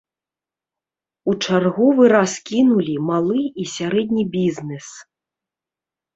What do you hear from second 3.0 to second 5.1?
малы і сярэдні бізнес.